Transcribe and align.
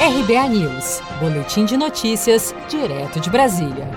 RBA 0.00 0.48
News, 0.50 1.00
Boletim 1.18 1.64
de 1.64 1.76
Notícias, 1.76 2.54
direto 2.70 3.18
de 3.18 3.28
Brasília. 3.28 3.90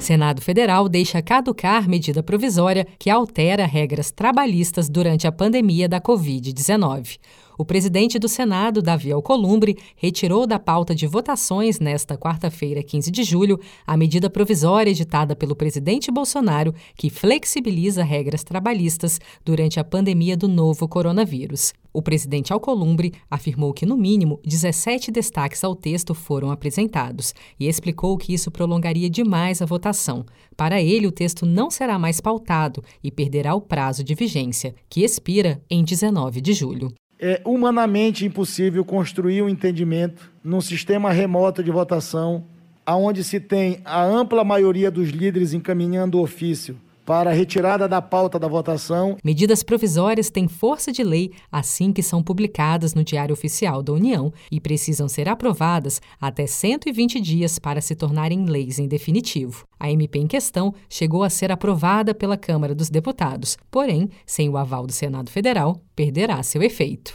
Senado 0.00 0.42
Federal 0.42 0.88
deixa 0.88 1.22
caducar 1.22 1.88
medida 1.88 2.24
provisória 2.24 2.84
que 2.98 3.08
altera 3.08 3.64
regras 3.64 4.10
trabalhistas 4.10 4.88
durante 4.88 5.24
a 5.24 5.30
pandemia 5.30 5.88
da 5.88 6.00
Covid-19. 6.00 7.20
O 7.56 7.64
presidente 7.64 8.18
do 8.18 8.28
Senado, 8.28 8.82
Davi 8.82 9.12
Alcolumbre, 9.12 9.78
retirou 9.94 10.44
da 10.44 10.58
pauta 10.58 10.92
de 10.92 11.06
votações 11.06 11.78
nesta 11.78 12.18
quarta-feira, 12.18 12.82
15 12.82 13.08
de 13.12 13.22
julho, 13.22 13.60
a 13.86 13.96
medida 13.96 14.28
provisória 14.28 14.90
editada 14.90 15.36
pelo 15.36 15.54
presidente 15.54 16.10
Bolsonaro 16.10 16.74
que 16.96 17.08
flexibiliza 17.08 18.02
regras 18.02 18.42
trabalhistas 18.42 19.20
durante 19.44 19.78
a 19.78 19.84
pandemia 19.84 20.36
do 20.36 20.48
novo 20.48 20.88
coronavírus. 20.88 21.72
O 21.92 22.00
presidente 22.00 22.52
Alcolumbre 22.52 23.12
afirmou 23.30 23.74
que, 23.74 23.84
no 23.84 23.96
mínimo, 23.96 24.40
17 24.44 25.10
destaques 25.10 25.62
ao 25.62 25.76
texto 25.76 26.14
foram 26.14 26.50
apresentados 26.50 27.34
e 27.60 27.68
explicou 27.68 28.16
que 28.16 28.32
isso 28.32 28.50
prolongaria 28.50 29.10
demais 29.10 29.60
a 29.60 29.66
votação. 29.66 30.24
Para 30.56 30.80
ele, 30.80 31.06
o 31.06 31.12
texto 31.12 31.44
não 31.44 31.70
será 31.70 31.98
mais 31.98 32.20
pautado 32.20 32.82
e 33.04 33.10
perderá 33.10 33.54
o 33.54 33.60
prazo 33.60 34.02
de 34.02 34.14
vigência, 34.14 34.74
que 34.88 35.04
expira 35.04 35.60
em 35.68 35.84
19 35.84 36.40
de 36.40 36.54
julho. 36.54 36.92
É 37.20 37.40
humanamente 37.44 38.24
impossível 38.24 38.84
construir 38.84 39.42
um 39.42 39.48
entendimento 39.48 40.32
num 40.42 40.60
sistema 40.60 41.12
remoto 41.12 41.62
de 41.62 41.70
votação, 41.70 42.44
onde 42.86 43.22
se 43.22 43.38
tem 43.38 43.80
a 43.84 44.02
ampla 44.02 44.42
maioria 44.42 44.90
dos 44.90 45.10
líderes 45.10 45.52
encaminhando 45.52 46.18
o 46.18 46.22
ofício 46.22 46.76
para 47.04 47.30
a 47.30 47.32
retirada 47.32 47.88
da 47.88 48.00
pauta 48.00 48.38
da 48.38 48.48
votação. 48.48 49.16
Medidas 49.24 49.62
provisórias 49.62 50.30
têm 50.30 50.48
força 50.48 50.92
de 50.92 51.02
lei 51.02 51.32
assim 51.50 51.92
que 51.92 52.02
são 52.02 52.22
publicadas 52.22 52.94
no 52.94 53.04
Diário 53.04 53.32
Oficial 53.32 53.82
da 53.82 53.92
União 53.92 54.32
e 54.50 54.60
precisam 54.60 55.08
ser 55.08 55.28
aprovadas 55.28 56.00
até 56.20 56.46
120 56.46 57.20
dias 57.20 57.58
para 57.58 57.80
se 57.80 57.94
tornarem 57.94 58.44
leis 58.44 58.78
em 58.78 58.86
definitivo. 58.86 59.64
A 59.78 59.90
MP 59.90 60.18
em 60.18 60.26
questão 60.26 60.74
chegou 60.88 61.22
a 61.22 61.30
ser 61.30 61.50
aprovada 61.50 62.14
pela 62.14 62.36
Câmara 62.36 62.74
dos 62.74 62.88
Deputados, 62.88 63.56
porém, 63.70 64.08
sem 64.24 64.48
o 64.48 64.56
aval 64.56 64.86
do 64.86 64.92
Senado 64.92 65.30
Federal, 65.30 65.80
perderá 65.96 66.42
seu 66.42 66.62
efeito. 66.62 67.14